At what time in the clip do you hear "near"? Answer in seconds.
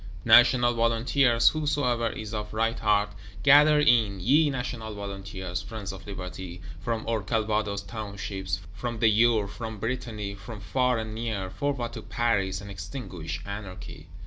11.13-11.51